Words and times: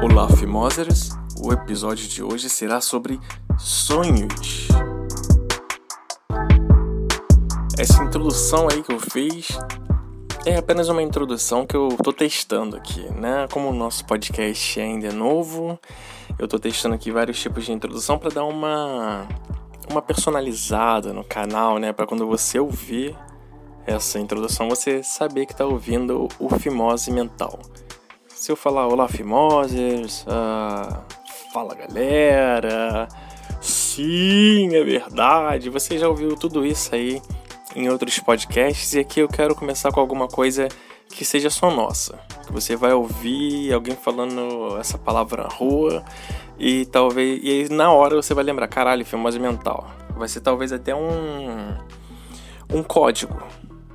Olá, 0.00 0.28
Fimosers! 0.28 1.10
O 1.42 1.52
episódio 1.52 2.06
de 2.06 2.22
hoje 2.22 2.48
será 2.48 2.80
sobre 2.80 3.18
sonhos. 3.58 4.68
Essa 7.76 8.04
introdução 8.04 8.68
aí 8.70 8.84
que 8.84 8.92
eu 8.92 9.00
fiz 9.00 9.48
é 10.46 10.56
apenas 10.56 10.88
uma 10.88 11.02
introdução 11.02 11.66
que 11.66 11.76
eu 11.76 11.88
tô 12.00 12.12
testando 12.12 12.76
aqui, 12.76 13.02
né? 13.14 13.48
Como 13.50 13.70
o 13.70 13.74
nosso 13.74 14.06
podcast 14.06 14.80
ainda 14.80 15.08
é 15.08 15.12
novo, 15.12 15.76
eu 16.38 16.46
tô 16.46 16.56
testando 16.56 16.94
aqui 16.94 17.10
vários 17.10 17.40
tipos 17.40 17.64
de 17.64 17.72
introdução 17.72 18.16
para 18.16 18.30
dar 18.30 18.44
uma 18.44 19.26
uma 19.90 20.00
personalizada 20.00 21.12
no 21.12 21.24
canal, 21.24 21.78
né, 21.78 21.92
para 21.92 22.06
quando 22.06 22.26
você 22.26 22.58
ouvir 22.58 23.14
essa 23.86 24.18
introdução 24.18 24.68
você 24.68 25.02
saber 25.02 25.46
que 25.46 25.52
está 25.52 25.64
ouvindo 25.64 26.28
o 26.38 26.48
Fimose 26.58 27.10
Mental. 27.10 27.58
Se 28.28 28.50
eu 28.50 28.56
falar 28.56 28.86
olá 28.86 29.08
Fimosers, 29.08 30.22
uh, 30.22 31.02
fala 31.52 31.74
galera, 31.74 33.08
sim, 33.60 34.74
é 34.74 34.82
verdade, 34.82 35.70
você 35.70 35.98
já 35.98 36.08
ouviu 36.08 36.36
tudo 36.36 36.64
isso 36.64 36.94
aí 36.94 37.22
em 37.74 37.88
outros 37.88 38.18
podcasts 38.18 38.92
e 38.94 39.00
aqui 39.00 39.20
eu 39.20 39.28
quero 39.28 39.54
começar 39.54 39.90
com 39.90 40.00
alguma 40.00 40.28
coisa 40.28 40.68
que 41.08 41.24
seja 41.24 41.50
só 41.50 41.70
nossa. 41.70 42.18
Que 42.46 42.52
você 42.52 42.76
vai 42.76 42.92
ouvir 42.92 43.72
alguém 43.72 43.96
falando 43.96 44.76
essa 44.78 44.98
palavra 44.98 45.44
na 45.44 45.48
rua 45.48 46.04
e 46.58 46.86
talvez 46.86 47.40
e 47.42 47.50
aí, 47.50 47.68
na 47.68 47.92
hora 47.92 48.16
você 48.16 48.34
vai 48.34 48.44
lembrar, 48.44 48.68
caralho, 48.68 49.04
filmose 49.04 49.38
mental. 49.38 49.88
Vai 50.16 50.28
ser 50.28 50.40
talvez 50.40 50.72
até 50.72 50.94
um 50.94 51.76
um 52.72 52.82
código 52.82 53.42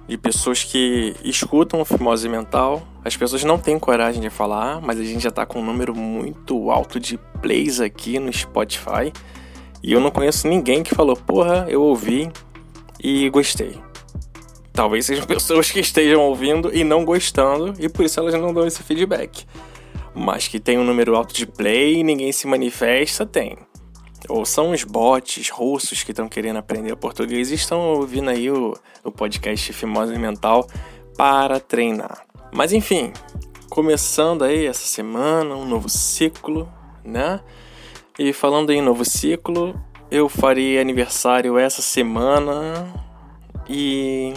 de 0.09 0.17
pessoas 0.17 0.63
que 0.63 1.15
escutam 1.23 1.79
o 1.79 1.85
Fimose 1.85 2.27
Mental. 2.27 2.81
As 3.05 3.15
pessoas 3.15 3.43
não 3.43 3.59
têm 3.59 3.77
coragem 3.77 4.19
de 4.19 4.29
falar, 4.31 4.81
mas 4.81 4.99
a 4.99 5.03
gente 5.03 5.21
já 5.21 5.29
tá 5.29 5.45
com 5.45 5.59
um 5.59 5.63
número 5.63 5.95
muito 5.95 6.71
alto 6.71 6.99
de 6.99 7.15
plays 7.39 7.79
aqui 7.79 8.17
no 8.17 8.33
Spotify. 8.33 9.13
E 9.83 9.93
eu 9.93 9.99
não 9.99 10.09
conheço 10.09 10.47
ninguém 10.47 10.81
que 10.81 10.95
falou, 10.95 11.15
porra, 11.15 11.67
eu 11.69 11.83
ouvi 11.83 12.31
e 12.99 13.29
gostei. 13.29 13.79
Talvez 14.73 15.05
sejam 15.05 15.25
pessoas 15.29 15.69
que 15.69 15.79
estejam 15.79 16.21
ouvindo 16.21 16.75
e 16.75 16.83
não 16.83 17.05
gostando, 17.05 17.75
e 17.79 17.87
por 17.87 18.03
isso 18.03 18.19
elas 18.19 18.33
não 18.33 18.51
dão 18.51 18.65
esse 18.65 18.81
feedback. 18.81 19.45
Mas 20.15 20.47
que 20.47 20.59
tem 20.59 20.79
um 20.79 20.83
número 20.83 21.15
alto 21.15 21.35
de 21.35 21.45
play 21.45 21.99
e 21.99 22.03
ninguém 22.03 22.31
se 22.31 22.47
manifesta, 22.47 23.27
tem. 23.27 23.59
Ou 24.27 24.45
são 24.45 24.71
os 24.71 24.83
bots 24.83 25.49
russos 25.49 26.03
que 26.03 26.11
estão 26.11 26.27
querendo 26.27 26.57
aprender 26.57 26.95
português 26.95 27.51
e 27.51 27.55
estão 27.55 27.79
ouvindo 27.79 28.29
aí 28.29 28.51
o, 28.51 28.73
o 29.03 29.11
podcast 29.11 29.71
Fimose 29.71 30.17
Mental 30.17 30.67
para 31.17 31.59
treinar. 31.59 32.25
Mas 32.53 32.73
enfim, 32.73 33.13
começando 33.69 34.43
aí 34.43 34.65
essa 34.65 34.85
semana, 34.85 35.55
um 35.55 35.65
novo 35.65 35.87
ciclo, 35.87 36.71
né? 37.03 37.39
E 38.17 38.33
falando 38.33 38.71
em 38.71 38.81
novo 38.81 39.05
ciclo, 39.05 39.79
eu 40.11 40.27
farei 40.27 40.79
aniversário 40.79 41.57
essa 41.57 41.81
semana 41.81 42.93
e 43.69 44.33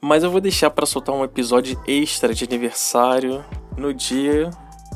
mas 0.00 0.22
eu 0.22 0.30
vou 0.30 0.40
deixar 0.40 0.70
para 0.70 0.86
soltar 0.86 1.14
um 1.14 1.24
episódio 1.24 1.80
extra 1.86 2.34
de 2.34 2.44
aniversário 2.44 3.44
no 3.76 3.94
dia 3.94 4.50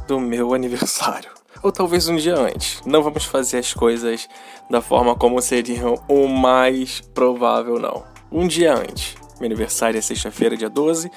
do 0.06 0.20
meu 0.20 0.52
aniversário. 0.54 1.39
Ou 1.62 1.70
talvez 1.70 2.08
um 2.08 2.16
dia 2.16 2.38
antes. 2.38 2.80
Não 2.86 3.02
vamos 3.02 3.24
fazer 3.24 3.58
as 3.58 3.74
coisas 3.74 4.28
da 4.70 4.80
forma 4.80 5.14
como 5.14 5.40
seriam 5.42 5.94
o 6.08 6.26
mais 6.26 7.00
provável, 7.00 7.78
não. 7.78 8.02
Um 8.32 8.46
dia 8.46 8.74
antes. 8.74 9.14
Meu 9.38 9.46
aniversário 9.46 9.98
é 9.98 10.00
sexta-feira, 10.00 10.56
dia 10.56 10.70
12. 10.70 11.10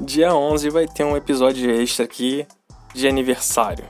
Dia 0.00 0.34
11 0.34 0.70
vai 0.70 0.86
ter 0.88 1.04
um 1.04 1.16
episódio 1.16 1.70
extra 1.70 2.04
aqui 2.04 2.46
de 2.92 3.06
aniversário. 3.06 3.84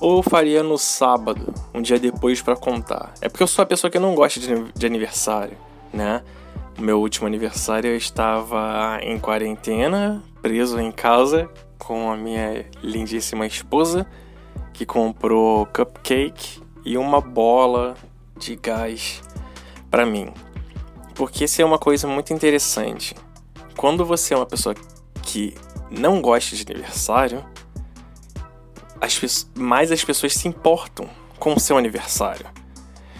Ou 0.00 0.22
faria 0.22 0.62
no 0.62 0.78
sábado, 0.78 1.52
um 1.74 1.82
dia 1.82 1.98
depois 1.98 2.40
para 2.40 2.56
contar. 2.56 3.12
É 3.20 3.28
porque 3.28 3.42
eu 3.42 3.46
sou 3.46 3.62
a 3.62 3.66
pessoa 3.66 3.90
que 3.90 3.98
não 3.98 4.14
gosta 4.14 4.40
de 4.74 4.86
aniversário, 4.86 5.58
né? 5.92 6.22
Meu 6.78 6.98
último 6.98 7.26
aniversário 7.26 7.90
eu 7.90 7.96
estava 7.96 8.98
em 9.02 9.18
quarentena, 9.18 10.22
preso 10.40 10.80
em 10.80 10.90
casa 10.90 11.50
com 11.78 12.10
a 12.10 12.16
minha 12.16 12.64
lindíssima 12.82 13.46
esposa, 13.46 14.06
que 14.72 14.86
comprou 14.86 15.66
cupcake 15.66 16.62
e 16.84 16.96
uma 16.96 17.20
bola 17.20 17.96
de 18.36 18.56
gás 18.56 19.22
para 19.90 20.06
mim. 20.06 20.32
Porque 21.14 21.44
isso 21.44 21.60
é 21.60 21.64
uma 21.64 21.78
coisa 21.78 22.06
muito 22.06 22.32
interessante. 22.32 23.14
Quando 23.76 24.04
você 24.04 24.34
é 24.34 24.36
uma 24.36 24.46
pessoa 24.46 24.74
que 25.22 25.54
não 25.90 26.20
gosta 26.20 26.56
de 26.56 26.64
aniversário, 26.70 27.44
as, 29.00 29.50
mais 29.56 29.90
as 29.90 30.04
pessoas 30.04 30.34
se 30.34 30.46
importam 30.48 31.08
com 31.38 31.54
o 31.54 31.60
seu 31.60 31.76
aniversário. 31.76 32.46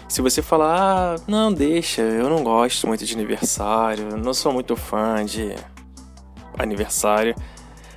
Se 0.07 0.21
você 0.21 0.41
falar, 0.41 1.15
ah, 1.15 1.21
não, 1.27 1.53
deixa, 1.53 2.01
eu 2.01 2.29
não 2.29 2.43
gosto 2.43 2.85
muito 2.85 3.05
de 3.05 3.13
aniversário, 3.13 4.17
não 4.17 4.33
sou 4.33 4.51
muito 4.51 4.75
fã 4.75 5.23
de 5.25 5.55
aniversário, 6.59 7.33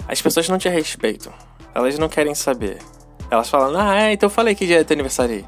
as 0.06 0.22
pessoas 0.22 0.48
não 0.48 0.56
te 0.56 0.68
respeitam. 0.68 1.32
Elas 1.74 1.98
não 1.98 2.08
querem 2.08 2.34
saber. 2.34 2.78
Elas 3.34 3.50
falam, 3.50 3.78
ah, 3.78 4.00
é, 4.00 4.12
então 4.12 4.28
eu 4.28 4.30
falei 4.30 4.54
que 4.54 4.66
dia 4.66 4.80
é 4.80 4.84
teu 4.84 4.94
aniversário 4.94 5.34
aí. 5.34 5.44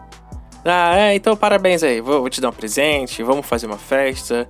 Ah, 0.65 0.97
é, 0.99 1.15
então 1.15 1.37
parabéns 1.37 1.83
aí, 1.85 2.01
vou, 2.01 2.21
vou 2.21 2.29
te 2.29 2.41
dar 2.41 2.49
um 2.49 2.53
presente, 2.53 3.23
vamos 3.23 3.47
fazer 3.47 3.67
uma 3.67 3.79
festa. 3.79 4.49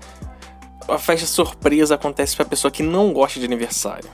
A 0.88 0.98
festa 0.98 1.26
surpresa 1.26 1.94
acontece 1.94 2.34
pra 2.34 2.44
pessoa 2.44 2.70
que 2.70 2.82
não 2.82 3.12
gosta 3.12 3.38
de 3.38 3.44
aniversário. 3.44 4.08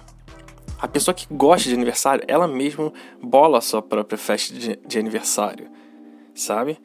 A 0.81 0.89
pessoa 0.89 1.15
que 1.15 1.27
gosta 1.31 1.69
de 1.69 1.75
aniversário, 1.75 2.25
ela 2.27 2.49
mesmo 2.49 2.93
bola 3.23 3.59
a 3.59 3.61
sua 3.61 3.81
própria 3.81 4.19
festa 4.19 4.53
de, 4.53 4.77
de 4.85 4.99
aniversário, 4.99 5.71
sabe? 6.35 6.77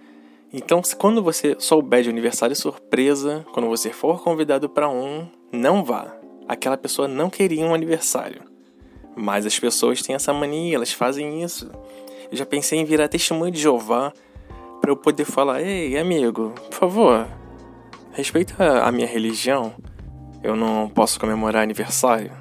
Então, 0.53 0.81
quando 0.97 1.23
você 1.23 1.55
souber 1.57 2.03
de 2.03 2.09
aniversário 2.09 2.55
surpresa, 2.55 3.43
quando 3.53 3.67
você 3.67 3.89
for 3.91 4.23
convidado 4.23 4.69
para 4.69 4.87
um, 4.87 5.27
não 5.51 5.83
vá. 5.83 6.15
Aquela 6.47 6.77
pessoa 6.77 7.07
não 7.07 7.29
queria 7.29 7.65
um 7.65 7.73
aniversário. 7.73 8.43
Mas 9.15 9.45
as 9.47 9.59
pessoas 9.59 10.01
têm 10.01 10.15
essa 10.15 10.31
mania, 10.31 10.75
elas 10.75 10.93
fazem 10.93 11.41
isso. 11.43 11.69
Eu 12.31 12.37
já 12.37 12.45
pensei 12.45 12.79
em 12.79 12.85
virar 12.85 13.07
testemunho 13.07 13.51
de 13.51 13.61
Jeová 13.61 14.11
para 14.81 14.91
eu 14.91 14.97
poder 14.97 15.25
falar: 15.25 15.61
"Ei, 15.61 15.97
amigo, 15.97 16.53
por 16.69 16.73
favor, 16.73 17.27
respeita 18.11 18.83
a 18.83 18.91
minha 18.91 19.07
religião. 19.07 19.73
Eu 20.43 20.55
não 20.55 20.89
posso 20.89 21.19
comemorar 21.19 21.63
aniversário." 21.63 22.31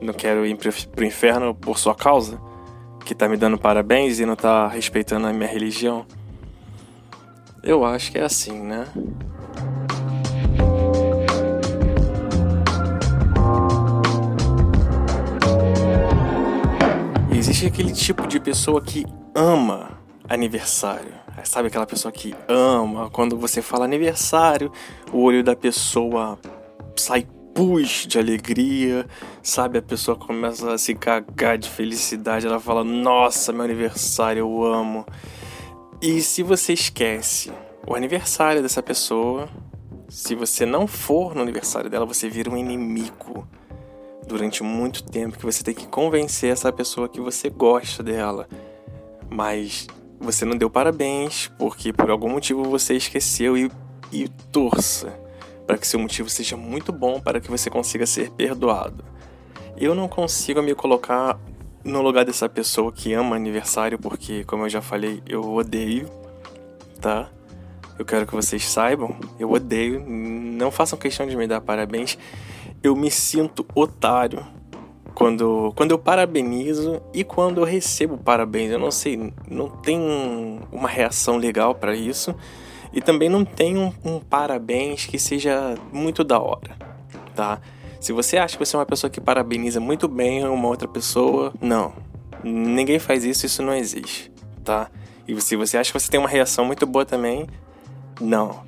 não 0.00 0.12
quero 0.12 0.46
ir 0.46 0.56
pro 0.94 1.04
inferno 1.04 1.54
por 1.54 1.78
sua 1.78 1.94
causa, 1.94 2.40
que 3.04 3.14
tá 3.14 3.28
me 3.28 3.36
dando 3.36 3.58
parabéns 3.58 4.18
e 4.18 4.26
não 4.26 4.36
tá 4.36 4.68
respeitando 4.68 5.26
a 5.26 5.32
minha 5.32 5.48
religião. 5.48 6.06
Eu 7.62 7.84
acho 7.84 8.12
que 8.12 8.18
é 8.18 8.22
assim, 8.22 8.60
né? 8.60 8.86
Existe 17.56 17.72
aquele 17.72 17.92
tipo 17.92 18.26
de 18.26 18.38
pessoa 18.38 18.82
que 18.82 19.06
ama 19.34 19.98
aniversário. 20.28 21.14
Sabe 21.42 21.68
aquela 21.68 21.86
pessoa 21.86 22.12
que 22.12 22.34
ama 22.46 23.08
quando 23.08 23.34
você 23.38 23.62
fala 23.62 23.86
aniversário, 23.86 24.70
o 25.10 25.22
olho 25.22 25.42
da 25.42 25.56
pessoa 25.56 26.38
sai 26.94 27.26
pus 27.54 28.06
de 28.06 28.18
alegria, 28.18 29.06
sabe? 29.42 29.78
A 29.78 29.82
pessoa 29.82 30.18
começa 30.18 30.74
a 30.74 30.76
se 30.76 30.94
cagar 30.94 31.56
de 31.56 31.70
felicidade, 31.70 32.46
ela 32.46 32.60
fala: 32.60 32.84
Nossa, 32.84 33.54
meu 33.54 33.64
aniversário, 33.64 34.40
eu 34.40 34.62
amo. 34.62 35.06
E 36.02 36.20
se 36.20 36.42
você 36.42 36.74
esquece 36.74 37.50
o 37.86 37.94
aniversário 37.94 38.60
dessa 38.60 38.82
pessoa, 38.82 39.48
se 40.10 40.34
você 40.34 40.66
não 40.66 40.86
for 40.86 41.34
no 41.34 41.40
aniversário 41.40 41.88
dela, 41.88 42.04
você 42.04 42.28
vira 42.28 42.50
um 42.50 42.56
inimigo 42.58 43.48
durante 44.26 44.62
muito 44.62 45.02
tempo 45.02 45.38
que 45.38 45.44
você 45.44 45.62
tem 45.62 45.74
que 45.74 45.86
convencer 45.86 46.52
essa 46.52 46.72
pessoa 46.72 47.08
que 47.08 47.20
você 47.20 47.48
gosta 47.48 48.02
dela. 48.02 48.48
Mas 49.30 49.86
você 50.18 50.44
não 50.44 50.56
deu 50.56 50.68
parabéns 50.68 51.50
porque 51.58 51.92
por 51.92 52.10
algum 52.10 52.28
motivo 52.28 52.64
você 52.64 52.94
esqueceu 52.94 53.56
e, 53.56 53.70
e 54.12 54.28
torça 54.50 55.18
para 55.66 55.76
que 55.76 55.86
seu 55.86 55.98
motivo 55.98 56.28
seja 56.28 56.56
muito 56.56 56.92
bom 56.92 57.20
para 57.20 57.40
que 57.40 57.50
você 57.50 57.68
consiga 57.68 58.06
ser 58.06 58.30
perdoado. 58.30 59.04
Eu 59.76 59.94
não 59.94 60.08
consigo 60.08 60.62
me 60.62 60.74
colocar 60.74 61.38
no 61.84 62.02
lugar 62.02 62.24
dessa 62.24 62.48
pessoa 62.48 62.92
que 62.92 63.12
ama 63.12 63.36
aniversário 63.36 63.98
porque, 63.98 64.44
como 64.44 64.64
eu 64.64 64.68
já 64.68 64.80
falei, 64.80 65.22
eu 65.26 65.54
odeio, 65.54 66.08
tá? 67.00 67.30
Eu 67.98 68.04
quero 68.04 68.26
que 68.26 68.34
vocês 68.34 68.64
saibam, 68.64 69.16
eu 69.38 69.50
odeio, 69.50 70.04
não 70.06 70.70
façam 70.70 70.98
questão 70.98 71.26
de 71.26 71.36
me 71.36 71.46
dar 71.46 71.60
parabéns. 71.60 72.18
Eu 72.82 72.94
me 72.94 73.10
sinto 73.10 73.66
otário 73.74 74.44
quando, 75.14 75.72
quando 75.74 75.92
eu 75.92 75.98
parabenizo 75.98 77.00
e 77.14 77.24
quando 77.24 77.58
eu 77.58 77.64
recebo 77.64 78.18
parabéns. 78.18 78.70
Eu 78.70 78.78
não 78.78 78.90
sei, 78.90 79.32
não 79.50 79.68
tem 79.68 79.98
uma 80.70 80.88
reação 80.88 81.38
legal 81.38 81.74
para 81.74 81.96
isso. 81.96 82.34
E 82.92 83.00
também 83.00 83.28
não 83.28 83.44
tem 83.44 83.76
um, 83.76 83.92
um 84.04 84.20
parabéns 84.20 85.06
que 85.06 85.18
seja 85.18 85.74
muito 85.92 86.22
da 86.22 86.38
hora, 86.38 86.76
tá? 87.34 87.60
Se 88.00 88.12
você 88.12 88.36
acha 88.36 88.56
que 88.56 88.64
você 88.64 88.76
é 88.76 88.78
uma 88.78 88.86
pessoa 88.86 89.10
que 89.10 89.20
parabeniza 89.20 89.80
muito 89.80 90.06
bem 90.06 90.46
uma 90.46 90.68
outra 90.68 90.86
pessoa, 90.86 91.52
não. 91.60 91.92
Ninguém 92.44 92.98
faz 92.98 93.24
isso, 93.24 93.44
isso 93.44 93.62
não 93.62 93.74
existe, 93.74 94.30
tá? 94.62 94.90
E 95.26 95.38
se 95.40 95.56
você 95.56 95.76
acha 95.76 95.92
que 95.92 95.98
você 95.98 96.10
tem 96.10 96.20
uma 96.20 96.28
reação 96.28 96.64
muito 96.64 96.86
boa 96.86 97.04
também, 97.04 97.46
não. 98.20 98.64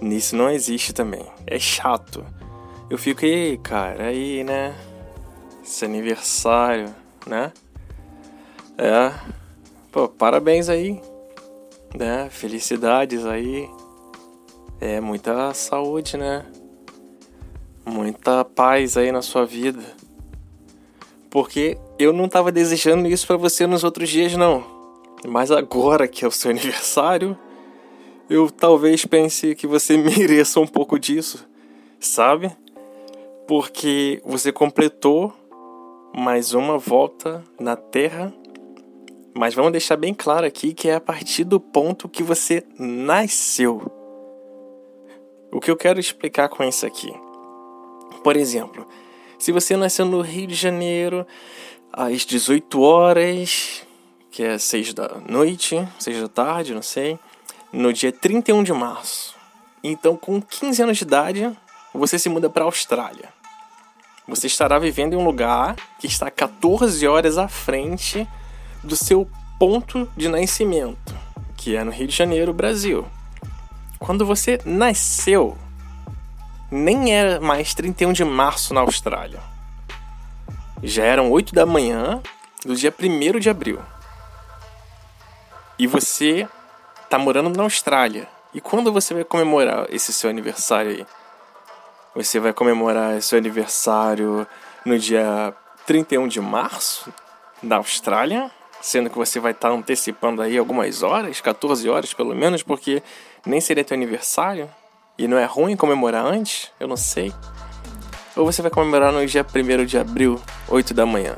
Nisso 0.00 0.36
não 0.36 0.50
existe 0.50 0.92
também. 0.92 1.24
É 1.46 1.58
chato. 1.58 2.24
Eu 2.94 2.98
fico, 2.98 3.24
ei, 3.24 3.58
cara, 3.58 4.04
aí, 4.04 4.44
né? 4.44 4.72
Esse 5.64 5.84
aniversário, 5.84 6.94
né? 7.26 7.52
É. 8.78 9.12
Pô, 9.90 10.06
parabéns 10.06 10.68
aí. 10.68 11.02
Né? 11.92 12.28
Felicidades 12.30 13.26
aí. 13.26 13.68
É, 14.80 15.00
muita 15.00 15.52
saúde, 15.54 16.16
né? 16.16 16.46
Muita 17.84 18.44
paz 18.44 18.96
aí 18.96 19.10
na 19.10 19.22
sua 19.22 19.44
vida. 19.44 19.82
Porque 21.28 21.76
eu 21.98 22.12
não 22.12 22.28
tava 22.28 22.52
desejando 22.52 23.08
isso 23.08 23.26
para 23.26 23.36
você 23.36 23.66
nos 23.66 23.82
outros 23.82 24.08
dias, 24.08 24.36
não. 24.36 24.62
Mas 25.26 25.50
agora 25.50 26.06
que 26.06 26.24
é 26.24 26.28
o 26.28 26.30
seu 26.30 26.52
aniversário, 26.52 27.36
eu 28.30 28.48
talvez 28.48 29.04
pense 29.04 29.52
que 29.56 29.66
você 29.66 29.96
mereça 29.98 30.60
um 30.60 30.66
pouco 30.68 30.96
disso, 30.96 31.44
sabe? 31.98 32.56
Porque 33.46 34.20
você 34.24 34.50
completou 34.50 35.32
mais 36.16 36.54
uma 36.54 36.78
volta 36.78 37.44
na 37.58 37.76
Terra. 37.76 38.32
Mas 39.36 39.54
vamos 39.54 39.72
deixar 39.72 39.96
bem 39.96 40.14
claro 40.14 40.46
aqui 40.46 40.72
que 40.72 40.88
é 40.88 40.94
a 40.94 41.00
partir 41.00 41.44
do 41.44 41.58
ponto 41.58 42.08
que 42.08 42.22
você 42.22 42.64
nasceu. 42.78 43.82
O 45.52 45.60
que 45.60 45.70
eu 45.70 45.76
quero 45.76 46.00
explicar 46.00 46.48
com 46.48 46.64
isso 46.64 46.86
aqui? 46.86 47.12
Por 48.22 48.36
exemplo, 48.36 48.88
se 49.38 49.52
você 49.52 49.76
nasceu 49.76 50.06
no 50.06 50.20
Rio 50.20 50.46
de 50.46 50.54
Janeiro 50.54 51.26
às 51.92 52.24
18 52.24 52.80
horas, 52.80 53.86
que 54.30 54.42
é 54.42 54.58
6 54.58 54.94
da 54.94 55.20
noite, 55.28 55.86
6 55.98 56.22
da 56.22 56.28
tarde, 56.28 56.74
não 56.74 56.82
sei 56.82 57.18
no 57.74 57.92
dia 57.92 58.12
31 58.12 58.62
de 58.62 58.72
março. 58.72 59.34
Então, 59.82 60.16
com 60.16 60.40
15 60.40 60.82
anos 60.82 60.96
de 60.96 61.04
idade, 61.04 61.58
você 61.92 62.18
se 62.18 62.28
muda 62.28 62.48
para 62.48 62.62
a 62.62 62.66
Austrália. 62.66 63.33
Você 64.26 64.46
estará 64.46 64.78
vivendo 64.78 65.12
em 65.12 65.16
um 65.16 65.24
lugar 65.24 65.76
que 65.98 66.06
está 66.06 66.30
14 66.30 67.06
horas 67.06 67.36
à 67.36 67.46
frente 67.46 68.26
do 68.82 68.96
seu 68.96 69.28
ponto 69.58 70.08
de 70.16 70.28
nascimento, 70.28 71.14
que 71.56 71.76
é 71.76 71.84
no 71.84 71.90
Rio 71.90 72.08
de 72.08 72.16
Janeiro, 72.16 72.52
Brasil. 72.52 73.06
Quando 73.98 74.24
você 74.24 74.58
nasceu, 74.64 75.58
nem 76.70 77.14
era 77.14 77.38
mais 77.38 77.74
31 77.74 78.12
de 78.12 78.24
março 78.24 78.72
na 78.72 78.80
Austrália. 78.80 79.40
Já 80.82 81.04
eram 81.04 81.30
8 81.30 81.54
da 81.54 81.66
manhã 81.66 82.22
do 82.64 82.74
dia 82.74 82.94
1 82.98 83.38
de 83.38 83.50
abril. 83.50 83.80
E 85.78 85.86
você 85.86 86.48
tá 87.10 87.18
morando 87.18 87.54
na 87.56 87.62
Austrália. 87.62 88.28
E 88.54 88.60
quando 88.60 88.92
você 88.92 89.12
vai 89.12 89.24
comemorar 89.24 89.86
esse 89.90 90.12
seu 90.12 90.30
aniversário 90.30 90.90
aí? 90.92 91.06
Você 92.14 92.38
vai 92.38 92.52
comemorar 92.52 93.20
seu 93.20 93.38
aniversário 93.38 94.46
no 94.84 94.96
dia 94.96 95.52
31 95.84 96.28
de 96.28 96.40
março, 96.40 97.12
na 97.60 97.76
Austrália, 97.76 98.50
sendo 98.80 99.10
que 99.10 99.16
você 99.16 99.40
vai 99.40 99.50
estar 99.50 99.70
tá 99.70 99.74
antecipando 99.74 100.40
aí 100.40 100.56
algumas 100.56 101.02
horas, 101.02 101.40
14 101.40 101.88
horas 101.88 102.14
pelo 102.14 102.34
menos, 102.34 102.62
porque 102.62 103.02
nem 103.44 103.60
seria 103.60 103.84
teu 103.84 103.96
aniversário 103.96 104.70
e 105.18 105.26
não 105.26 105.36
é 105.36 105.44
ruim 105.44 105.76
comemorar 105.76 106.24
antes, 106.24 106.70
eu 106.78 106.86
não 106.86 106.96
sei. 106.96 107.32
Ou 108.36 108.44
você 108.44 108.62
vai 108.62 108.70
comemorar 108.70 109.12
no 109.12 109.26
dia 109.26 109.44
1 109.44 109.84
de 109.84 109.98
abril, 109.98 110.40
8 110.68 110.94
da 110.94 111.04
manhã. 111.04 111.36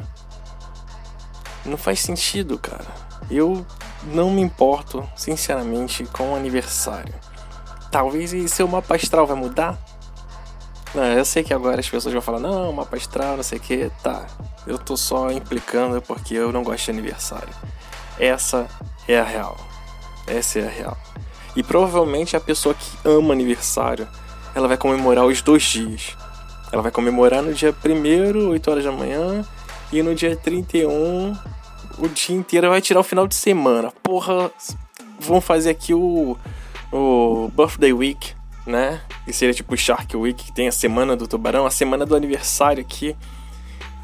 Não 1.64 1.76
faz 1.76 2.00
sentido, 2.00 2.58
cara. 2.58 2.87
Eu 3.31 3.67
não 4.05 4.31
me 4.31 4.40
importo, 4.40 5.08
sinceramente, 5.17 6.05
com 6.05 6.32
o 6.32 6.37
aniversário. 6.37 7.14
Talvez 7.90 8.32
seu 8.50 8.69
mapa 8.69 8.94
astral 8.94 9.26
vai 9.26 9.37
mudar? 9.37 9.79
Não, 10.96 11.04
eu 11.04 11.26
sei 11.26 11.43
que 11.43 11.52
agora 11.52 11.78
as 11.78 11.87
pessoas 11.87 12.14
vão 12.14 12.22
falar, 12.22 12.40
não, 12.40 12.72
mapa 12.72 12.96
astral, 12.96 13.37
não 13.37 13.43
sei 13.43 13.58
o 13.58 13.60
que, 13.60 13.90
tá. 14.02 14.26
Eu 14.66 14.78
tô 14.78 14.96
só 14.96 15.31
implicando 15.31 16.00
porque 16.00 16.32
eu 16.32 16.50
não 16.50 16.62
gosto 16.62 16.87
de 16.87 16.90
aniversário. 16.93 17.52
Essa 18.19 18.66
é 19.06 19.19
a 19.19 19.22
real. 19.22 19.58
Essa 20.26 20.60
é 20.60 20.66
a 20.66 20.70
real. 20.70 20.96
E 21.54 21.62
provavelmente 21.62 22.34
a 22.34 22.40
pessoa 22.40 22.75
que 22.75 22.96
ama 23.04 23.34
aniversário, 23.34 24.08
ela 24.54 24.66
vai 24.66 24.78
comemorar 24.78 25.26
os 25.26 25.43
dois 25.43 25.64
dias. 25.64 26.16
Ela 26.72 26.81
vai 26.81 26.90
comemorar 26.90 27.43
no 27.43 27.52
dia 27.52 27.75
1 27.84 28.48
8 28.48 28.70
horas 28.70 28.84
da 28.84 28.90
manhã, 28.90 29.44
e 29.93 30.02
no 30.02 30.14
dia 30.14 30.34
31, 30.34 31.37
o 31.98 32.08
dia 32.08 32.34
inteiro 32.34 32.70
vai 32.70 32.81
tirar 32.81 33.00
o 33.00 33.04
final 33.04 33.28
de 33.28 33.34
semana. 33.34 33.93
Porra, 34.02 34.50
vamos 35.20 35.44
fazer 35.44 35.69
aqui 35.69 35.93
o, 35.93 36.38
o 36.90 37.50
Birthday 37.54 37.93
Week, 37.93 38.36
né? 38.67 39.01
Seria 39.31 39.55
tipo 39.55 39.77
Shark 39.77 40.17
Week, 40.17 40.45
que 40.45 40.53
tem 40.53 40.69
a 40.69 40.73
semana 40.73 41.17
do 41.17 41.27
tubarão, 41.27 41.65
a 41.67 41.71
semana 41.71 42.05
do 42.05 42.17
aniversário 42.17 42.81
aqui 42.81 43.17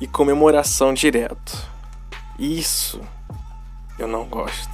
e 0.01 0.07
comemoração 0.07 0.95
direto. 0.95 1.59
Isso 2.39 3.01
eu 3.99 4.07
não 4.07 4.25
gosto. 4.25 4.71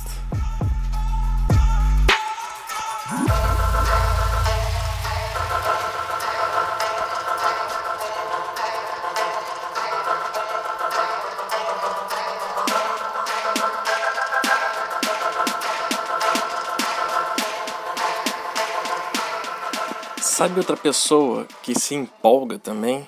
Sabe 20.38 20.61
outra 20.61 20.76
pessoa 20.76 21.49
que 21.64 21.76
se 21.76 21.96
empolga 21.96 22.61
também? 22.61 23.05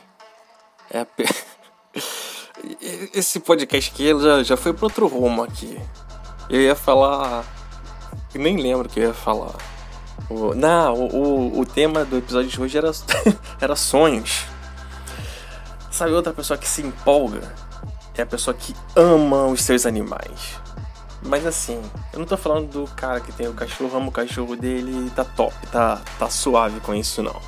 É 0.90 0.98
a. 0.98 1.06
Esse 3.14 3.38
podcast 3.38 3.92
aqui 3.92 4.08
já, 4.20 4.42
já 4.42 4.56
foi 4.56 4.72
para 4.72 4.86
outro 4.86 5.06
rumo 5.06 5.44
aqui. 5.44 5.80
Eu 6.48 6.60
ia 6.60 6.74
falar. 6.74 7.44
Eu 8.34 8.40
nem 8.40 8.56
lembro 8.56 8.88
o 8.88 8.90
que 8.90 8.98
eu 8.98 9.04
ia 9.04 9.14
falar. 9.14 9.54
O... 10.28 10.56
Não, 10.56 10.92
o, 10.92 11.14
o, 11.14 11.60
o 11.60 11.64
tema 11.64 12.04
do 12.04 12.18
episódio 12.18 12.50
de 12.50 12.60
hoje 12.60 12.76
era, 12.76 12.90
era 13.62 13.76
sonhos. 13.76 14.46
Sabe 15.88 16.10
outra 16.10 16.32
pessoa 16.32 16.58
que 16.58 16.66
se 16.66 16.82
empolga? 16.82 17.54
É 18.16 18.22
a 18.22 18.26
pessoa 18.26 18.54
que 18.54 18.74
ama 18.96 19.46
os 19.46 19.62
seus 19.62 19.86
animais. 19.86 20.58
Mas 21.22 21.46
assim, 21.46 21.80
eu 22.12 22.18
não 22.18 22.26
tô 22.26 22.36
falando 22.36 22.70
do 22.70 22.90
cara 22.94 23.20
que 23.20 23.32
tem 23.32 23.46
o 23.46 23.52
cachorro, 23.52 23.96
ama 23.96 24.08
o 24.08 24.12
cachorro 24.12 24.56
dele 24.56 25.06
e 25.06 25.10
tá 25.10 25.24
top, 25.24 25.54
tá, 25.66 26.00
tá 26.18 26.30
suave 26.30 26.80
com 26.80 26.94
isso 26.94 27.22
não. 27.22 27.40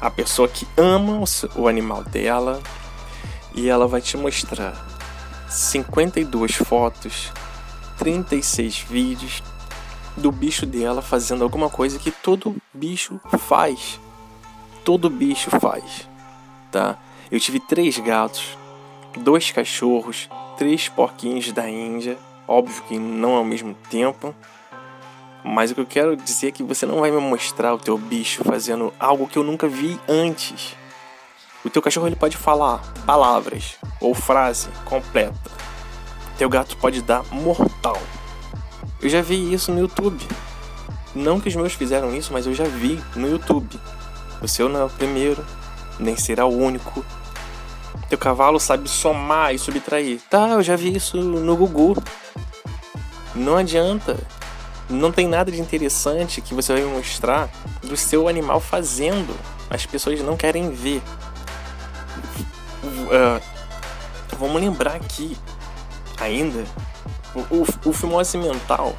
A 0.00 0.10
pessoa 0.10 0.46
que 0.46 0.66
ama 0.76 1.24
o, 1.56 1.66
animal 1.66 2.04
dela 2.04 2.62
e 3.54 3.68
ela 3.68 3.88
vai 3.88 4.00
te 4.00 4.16
mostrar 4.16 4.74
52 5.48 6.54
fotos, 6.54 7.32
36 7.96 8.80
vídeos 8.80 9.42
do 10.16 10.30
bicho 10.30 10.66
dela 10.66 11.00
fazendo 11.00 11.42
alguma 11.42 11.70
coisa 11.70 11.98
que 11.98 12.10
todo 12.10 12.56
bicho 12.74 13.18
faz. 13.38 13.98
Todo 14.84 15.10
bicho 15.10 15.50
faz, 15.58 16.08
tá? 16.70 16.98
Eu 17.30 17.40
tive 17.40 17.58
três 17.58 17.98
gatos, 17.98 18.56
dois 19.18 19.50
cachorros, 19.50 20.28
três 20.56 20.88
porquinhos 20.88 21.52
da 21.52 21.68
Índia 21.68 22.16
Óbvio 22.48 22.82
que 22.84 22.98
não 22.98 23.34
ao 23.34 23.44
mesmo 23.44 23.74
tempo. 23.90 24.34
Mas 25.44 25.70
o 25.70 25.74
que 25.74 25.80
eu 25.82 25.86
quero 25.86 26.16
dizer 26.16 26.48
é 26.48 26.52
que 26.52 26.62
você 26.62 26.86
não 26.86 27.00
vai 27.00 27.10
me 27.10 27.20
mostrar 27.20 27.74
o 27.74 27.78
teu 27.78 27.96
bicho 27.98 28.42
fazendo 28.42 28.92
algo 28.98 29.28
que 29.28 29.38
eu 29.38 29.44
nunca 29.44 29.68
vi 29.68 30.00
antes. 30.08 30.74
O 31.64 31.70
teu 31.70 31.82
cachorro 31.82 32.06
ele 32.06 32.16
pode 32.16 32.36
falar 32.36 32.80
palavras 33.04 33.76
ou 34.00 34.14
frase 34.14 34.68
completa. 34.84 35.50
Teu 36.38 36.48
gato 36.48 36.76
pode 36.78 37.02
dar 37.02 37.22
mortal. 37.30 38.00
Eu 39.02 39.08
já 39.08 39.20
vi 39.20 39.52
isso 39.52 39.70
no 39.70 39.80
YouTube. 39.80 40.26
Não 41.14 41.40
que 41.40 41.48
os 41.48 41.56
meus 41.56 41.74
fizeram 41.74 42.14
isso, 42.14 42.32
mas 42.32 42.46
eu 42.46 42.54
já 42.54 42.64
vi 42.64 43.02
no 43.14 43.28
YouTube. 43.28 43.78
O 44.40 44.48
seu 44.48 44.68
não 44.68 44.80
é 44.80 44.84
o 44.84 44.90
primeiro, 44.90 45.44
nem 45.98 46.16
será 46.16 46.46
o 46.46 46.56
único. 46.56 47.04
Teu 48.08 48.18
cavalo 48.18 48.58
sabe 48.58 48.88
somar 48.88 49.54
e 49.54 49.58
subtrair. 49.58 50.20
Tá, 50.30 50.48
eu 50.50 50.62
já 50.62 50.76
vi 50.76 50.96
isso 50.96 51.18
no 51.18 51.56
Gugu. 51.56 52.02
Não 53.34 53.56
adianta. 53.56 54.18
Não 54.88 55.12
tem 55.12 55.28
nada 55.28 55.52
de 55.52 55.60
interessante 55.60 56.40
que 56.40 56.54
você 56.54 56.72
vai 56.72 56.82
mostrar 56.84 57.50
do 57.82 57.96
seu 57.96 58.26
animal 58.26 58.58
fazendo. 58.60 59.36
As 59.68 59.84
pessoas 59.84 60.20
não 60.22 60.36
querem 60.36 60.70
ver. 60.70 61.02
Uh, 62.82 63.40
vamos 64.38 64.62
lembrar 64.62 64.94
aqui, 64.94 65.36
ainda, 66.18 66.64
o, 67.34 67.40
o, 67.56 67.90
o 67.90 67.92
Fimose 67.92 68.38
Mental, 68.38 68.96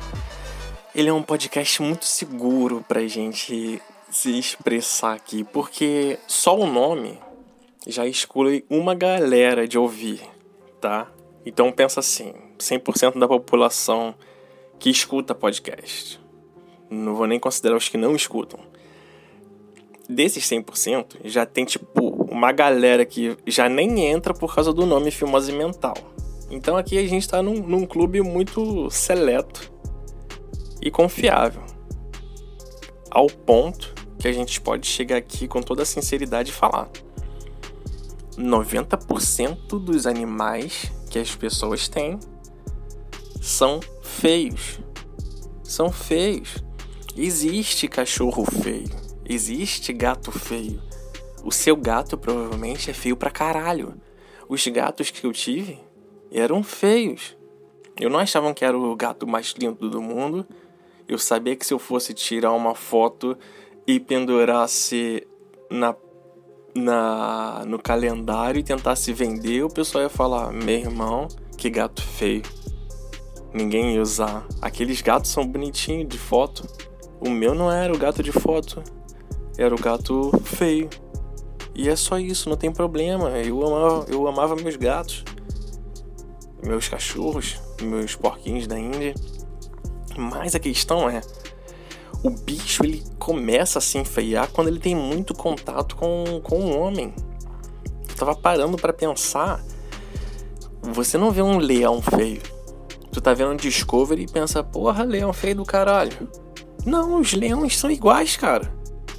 ele 0.94 1.10
é 1.10 1.14
um 1.14 1.24
podcast 1.24 1.82
muito 1.82 2.06
seguro 2.06 2.84
pra 2.88 3.08
gente 3.08 3.82
se 4.12 4.38
expressar 4.38 5.14
aqui, 5.14 5.44
porque 5.44 6.20
só 6.28 6.58
o 6.58 6.68
nome 6.68 7.20
já 7.88 8.06
exclui 8.06 8.66
uma 8.70 8.94
galera 8.94 9.68
de 9.68 9.78
ouvir, 9.78 10.22
tá? 10.82 11.12
Então 11.46 11.72
pensa 11.72 12.00
assim, 12.00 12.34
100% 12.58 13.18
da 13.18 13.28
população 13.28 14.14
que 14.78 14.90
escuta 14.90 15.34
podcast. 15.34 16.20
Não 16.90 17.16
vou 17.16 17.28
nem 17.28 17.40
considerar 17.40 17.76
os 17.76 17.88
que 17.88 17.98
não 17.98 18.16
escutam. 18.16 18.60
Desses 20.08 20.44
100%, 20.46 21.18
já 21.26 21.46
tem 21.46 21.66
tipo 21.66 22.10
uma 22.32 22.52
galera 22.52 23.06
que 23.06 23.38
já 23.46 23.70
nem 23.70 24.06
entra 24.06 24.34
por 24.34 24.54
causa 24.54 24.74
do 24.74 24.86
nome 24.86 25.12
Filmose 25.12 25.52
Mental. 25.52 25.96
Então 26.50 26.76
aqui 26.78 26.98
a 26.98 27.08
gente 27.08 27.22
está 27.22 27.44
num, 27.44 27.62
num 27.62 27.86
clube 27.86 28.22
muito 28.22 28.90
seleto 28.90 29.72
e 30.82 30.90
confiável. 30.90 31.62
Ao 33.12 33.28
ponto 33.28 33.94
que 34.18 34.28
a 34.28 34.32
gente 34.32 34.60
pode 34.60 34.88
chegar 34.88 35.18
aqui 35.18 35.48
com 35.48 35.62
toda 35.62 35.84
a 35.84 35.86
sinceridade 35.86 36.50
e 36.50 36.54
falar. 36.54 36.90
90% 38.40 39.78
dos 39.80 40.08
animais 40.08 40.90
que 41.10 41.20
as 41.20 41.36
pessoas 41.36 41.90
têm 41.90 42.18
são 43.42 43.82
feios. 44.02 44.80
São 45.64 45.92
feios. 45.92 46.64
Existe 47.16 47.88
cachorro 47.88 48.46
feio. 48.46 48.90
Existe 49.28 49.92
gato 49.92 50.32
feio. 50.32 50.82
O 51.44 51.52
seu 51.52 51.76
gato 51.76 52.18
provavelmente 52.18 52.90
é 52.90 52.94
feio 52.94 53.18
pra 53.18 53.30
caralho. 53.30 53.94
Os 54.48 54.66
gatos 54.68 55.12
que 55.12 55.26
eu 55.26 55.34
tive 55.34 55.80
eram 56.32 56.64
feios. 56.64 57.38
Eu 58.00 58.10
não 58.10 58.20
achava 58.20 58.54
que 58.54 58.64
era 58.64 58.78
o 58.78 58.96
gato 58.96 59.28
mais 59.28 59.54
lindo 59.58 59.90
do 59.90 60.02
mundo. 60.02 60.48
Eu 61.08 61.18
sabia 61.18 61.56
que 61.56 61.66
se 61.66 61.74
eu 61.74 61.80
fosse 61.80 62.14
tirar 62.14 62.54
uma 62.54 62.74
foto 62.74 63.38
e 63.86 64.00
pendurasse 64.00 65.28
na, 65.70 65.96
na 66.80 67.64
no 67.66 67.78
calendário 67.78 68.60
e 68.60 68.64
tentasse 68.64 69.14
vender, 69.14 69.64
o 69.64 69.70
pessoal 69.70 70.04
ia 70.04 70.10
falar: 70.10 70.52
meu 70.52 70.76
irmão, 70.76 71.28
que 71.58 71.70
gato 71.70 72.02
feio. 72.02 72.44
Ninguém 73.54 73.96
ia 73.96 74.02
usar. 74.02 74.46
Aqueles 74.62 75.02
gatos 75.02 75.32
são 75.32 75.46
bonitinhos 75.46 76.08
de 76.08 76.18
foto. 76.18 76.68
O 77.20 77.30
meu 77.30 77.54
não 77.54 77.72
era 77.72 77.94
o 77.94 77.98
gato 77.98 78.24
de 78.24 78.32
foto, 78.32 78.82
era 79.58 79.74
o 79.74 79.78
gato 79.78 80.32
feio. 80.44 80.90
E 81.76 81.90
é 81.90 81.96
só 81.96 82.20
isso, 82.20 82.50
não 82.50 82.58
tem 82.58 82.72
problema. 82.72 83.30
Eu 83.32 83.66
amava, 83.66 84.06
eu 84.10 84.28
amava 84.28 84.56
meus 84.56 84.76
gatos, 84.76 85.24
meus 86.64 86.88
cachorros, 86.88 87.60
meus 87.82 88.16
porquinhos 88.16 88.68
da 88.68 88.78
Índia. 88.78 89.14
Mas 90.18 90.56
a 90.56 90.60
questão 90.60 91.10
é, 91.10 91.22
o 92.24 92.30
bicho 92.30 92.84
ele 92.84 93.04
começa 93.18 93.80
a 93.80 93.82
se 93.82 93.98
enfeiar 93.98 94.50
quando 94.52 94.68
ele 94.68 94.80
tem 94.80 94.96
muito 94.96 95.34
contato 95.34 95.96
com, 95.96 96.42
com 96.44 96.60
o 96.60 96.78
homem. 96.78 97.14
Eu 98.10 98.16
tava 98.16 98.36
parando 98.36 98.78
para 98.78 98.92
pensar. 98.92 99.64
Você 100.82 101.18
não 101.18 101.32
vê 101.32 101.42
um 101.42 101.58
leão 101.58 102.02
feio. 102.02 102.42
Tu 103.12 103.22
tá 103.22 103.34
vendo 103.34 103.52
um 103.52 103.56
Discovery 103.56 104.24
e 104.24 104.28
pensa, 104.28 104.64
porra, 104.64 105.04
leão 105.04 105.32
feio 105.32 105.56
do 105.56 105.66
caralho. 105.66 106.30
Não, 106.86 107.20
os 107.20 107.34
leões 107.34 107.78
são 107.78 107.90
iguais, 107.90 108.36
cara. 108.36 108.74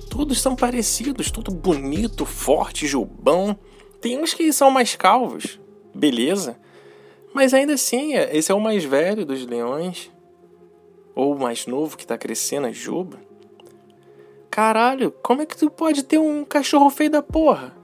Todos 0.08 0.40
são 0.40 0.54
parecidos, 0.56 1.30
tudo 1.30 1.50
bonito, 1.50 2.26
forte, 2.26 2.86
jubão. 2.86 3.58
Tem 4.00 4.18
uns 4.18 4.34
que 4.34 4.52
são 4.52 4.70
mais 4.70 4.96
calvos, 4.96 5.60
beleza. 5.94 6.58
Mas 7.34 7.54
ainda 7.54 7.74
assim, 7.74 8.14
esse 8.14 8.50
é 8.50 8.54
o 8.54 8.60
mais 8.60 8.84
velho 8.84 9.24
dos 9.24 9.46
leões 9.46 10.10
ou 11.20 11.34
o 11.34 11.38
mais 11.38 11.66
novo 11.66 11.98
que 11.98 12.06
tá 12.06 12.16
crescendo, 12.16 12.66
a 12.66 12.72
Juba. 12.72 13.18
Caralho, 14.50 15.12
como 15.22 15.42
é 15.42 15.46
que 15.46 15.54
tu 15.56 15.70
pode 15.70 16.02
ter 16.02 16.18
um 16.18 16.46
cachorro 16.46 16.88
feio 16.88 17.10
da 17.10 17.22
porra? 17.22 17.76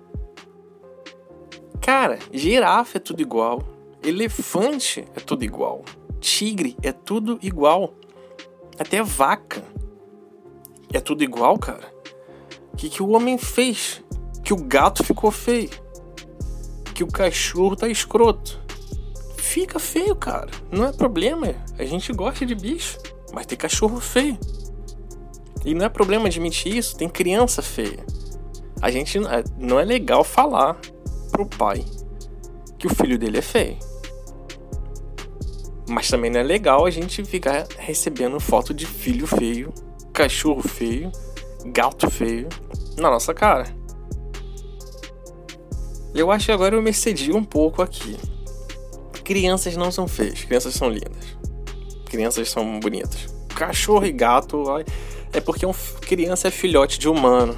Cara, 1.82 2.18
girafa 2.32 2.96
é 2.96 3.00
tudo 3.00 3.20
igual. 3.20 3.62
Elefante 4.02 5.04
é 5.14 5.20
tudo 5.20 5.44
igual. 5.44 5.84
Tigre 6.18 6.78
é 6.82 6.92
tudo 6.92 7.38
igual. 7.42 7.92
Até 8.78 9.02
vaca. 9.02 9.62
É 10.90 10.98
tudo 10.98 11.22
igual, 11.22 11.58
cara. 11.58 11.92
O 12.72 12.76
que, 12.76 12.88
que 12.88 13.02
o 13.02 13.10
homem 13.10 13.36
fez? 13.36 14.02
Que 14.42 14.54
o 14.54 14.56
gato 14.56 15.04
ficou 15.04 15.30
feio. 15.30 15.68
Que 16.94 17.04
o 17.04 17.08
cachorro 17.08 17.76
tá 17.76 17.86
escroto. 17.86 18.58
Fica 19.36 19.78
feio, 19.78 20.16
cara. 20.16 20.50
Não 20.72 20.86
é 20.86 20.92
problema. 20.92 21.54
A 21.78 21.84
gente 21.84 22.12
gosta 22.14 22.46
de 22.46 22.54
bicho. 22.54 22.98
Mas 23.33 23.47
tem 23.47 23.59
cachorro 23.59 24.00
feio. 24.00 24.38
E 25.64 25.75
não 25.75 25.85
é 25.85 25.88
problema 25.88 26.26
admitir 26.26 26.76
isso, 26.76 26.97
tem 26.97 27.09
criança 27.09 27.61
feia. 27.61 28.04
A 28.80 28.90
gente 28.90 29.18
é, 29.18 29.42
não 29.59 29.80
é 29.80 29.85
legal 29.85 30.23
falar 30.23 30.78
pro 31.30 31.47
pai 31.47 31.85
que 32.78 32.87
o 32.87 32.95
filho 32.95 33.18
dele 33.18 33.38
é 33.38 33.42
feio. 33.42 33.76
Mas 35.88 36.09
também 36.09 36.30
não 36.30 36.40
é 36.40 36.42
legal 36.42 36.87
a 36.87 36.90
gente 36.90 37.25
ficar 37.25 37.66
recebendo 37.78 38.38
foto 38.38 38.75
de 38.75 38.87
filho 38.87 39.26
feio, 39.26 39.73
cachorro 40.12 40.62
feio, 40.62 41.11
gato 41.66 42.11
feio 42.11 42.49
na 42.97 43.11
nossa 43.11 43.33
cara. 43.33 43.66
Eu 46.14 46.30
acho 46.30 46.47
que 46.47 46.52
agora 46.52 46.75
eu 46.75 46.83
me 46.83 46.90
excedi 46.90 47.33
um 47.33 47.45
pouco 47.45 47.83
aqui. 47.83 48.16
Crianças 49.25 49.76
não 49.76 49.90
são 49.90 50.06
feias, 50.06 50.45
crianças 50.45 50.75
são 50.75 50.88
lindas 50.88 51.37
crianças 52.06 52.48
são 52.50 52.80
bonitas. 52.80 53.34
Cachorro 53.54 54.06
e 54.06 54.12
gato 54.12 54.64
é 55.32 55.40
porque 55.40 55.66
um, 55.66 55.72
criança 56.00 56.48
é 56.48 56.50
filhote 56.50 56.98
de 56.98 57.08
humano, 57.08 57.54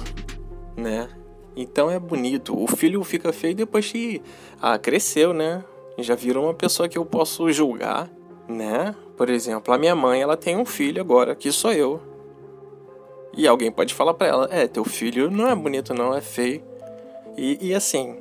né? 0.75 1.09
Então 1.55 1.89
é 1.89 1.99
bonito. 1.99 2.57
O 2.57 2.67
filho 2.67 3.03
fica 3.03 3.33
feio 3.33 3.55
depois 3.55 3.91
que 3.91 4.21
ah, 4.61 4.77
cresceu, 4.77 5.33
né? 5.33 5.63
Já 5.97 6.15
virou 6.15 6.45
uma 6.45 6.53
pessoa 6.53 6.87
que 6.87 6.97
eu 6.97 7.05
posso 7.05 7.51
julgar, 7.51 8.09
né? 8.47 8.95
Por 9.17 9.29
exemplo, 9.29 9.73
a 9.73 9.77
minha 9.77 9.95
mãe, 9.95 10.21
ela 10.21 10.37
tem 10.37 10.55
um 10.55 10.65
filho 10.65 11.01
agora, 11.01 11.35
que 11.35 11.51
sou 11.51 11.73
eu. 11.73 12.01
E 13.35 13.47
alguém 13.47 13.71
pode 13.71 13.93
falar 13.93 14.13
para 14.13 14.27
ela: 14.27 14.49
"É, 14.51 14.67
teu 14.67 14.85
filho 14.85 15.29
não 15.29 15.47
é 15.47 15.55
bonito 15.55 15.93
não, 15.93 16.15
é 16.15 16.21
feio". 16.21 16.63
E, 17.37 17.69
e 17.69 17.73
assim, 17.73 18.15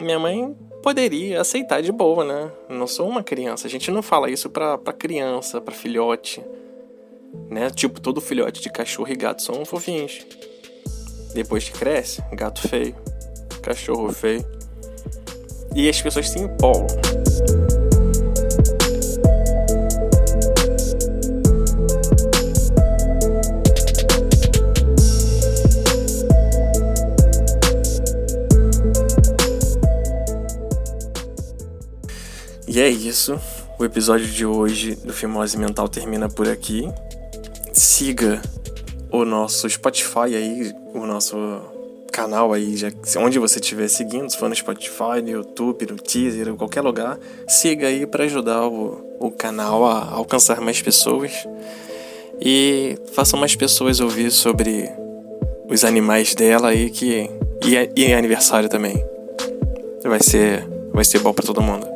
minha 0.00 0.18
mãe 0.18 0.54
poderia 0.84 1.40
aceitar 1.40 1.80
de 1.80 1.90
boa, 1.90 2.26
né? 2.26 2.52
Não 2.68 2.86
sou 2.86 3.08
uma 3.08 3.22
criança. 3.22 3.66
A 3.66 3.70
gente 3.70 3.90
não 3.90 4.02
fala 4.02 4.30
isso 4.30 4.50
pra, 4.50 4.76
pra 4.76 4.92
criança, 4.92 5.58
pra 5.58 5.74
filhote. 5.74 6.44
Né? 7.48 7.70
Tipo, 7.70 7.98
todo 7.98 8.20
filhote 8.20 8.60
de 8.60 8.68
cachorro 8.68 9.10
e 9.10 9.16
gato 9.16 9.40
são 9.40 9.64
fofinhos. 9.64 10.26
Depois 11.32 11.70
que 11.70 11.78
cresce, 11.78 12.22
gato 12.34 12.68
feio, 12.68 12.94
cachorro 13.62 14.12
feio. 14.12 14.44
E 15.74 15.88
as 15.88 16.02
pessoas 16.02 16.28
se 16.28 16.38
empolgam. 16.38 17.23
E 32.74 32.80
é 32.80 32.88
isso. 32.88 33.40
O 33.78 33.84
episódio 33.84 34.26
de 34.26 34.44
hoje 34.44 34.96
do 34.96 35.12
Fimose 35.12 35.56
Mental 35.56 35.88
termina 35.88 36.28
por 36.28 36.48
aqui. 36.48 36.88
Siga 37.72 38.42
o 39.12 39.24
nosso 39.24 39.70
Spotify 39.70 40.34
aí, 40.34 40.74
o 40.92 41.06
nosso 41.06 41.36
canal 42.10 42.52
aí, 42.52 42.76
já, 42.76 42.90
onde 43.18 43.38
você 43.38 43.60
estiver 43.60 43.86
seguindo, 43.86 44.28
se 44.28 44.36
for 44.36 44.48
no 44.48 44.56
Spotify, 44.56 45.22
no 45.22 45.28
YouTube, 45.28 45.86
no 45.86 45.96
Teaser, 45.96 46.48
em 46.48 46.56
qualquer 46.56 46.80
lugar, 46.80 47.16
siga 47.46 47.86
aí 47.86 48.08
para 48.08 48.24
ajudar 48.24 48.66
o, 48.66 49.18
o 49.20 49.30
canal 49.30 49.86
a 49.86 50.10
alcançar 50.10 50.60
mais 50.60 50.82
pessoas 50.82 51.30
e 52.40 52.98
faça 53.12 53.36
mais 53.36 53.54
pessoas 53.54 54.00
ouvir 54.00 54.32
sobre 54.32 54.90
os 55.70 55.84
animais 55.84 56.34
dela 56.34 56.70
aí 56.70 56.90
que 56.90 57.30
e, 57.64 58.02
e 58.02 58.12
aniversário 58.12 58.68
também. 58.68 59.00
Vai 60.02 60.20
ser 60.20 60.68
vai 60.92 61.04
ser 61.04 61.20
bom 61.20 61.32
para 61.32 61.46
todo 61.46 61.62
mundo. 61.62 61.93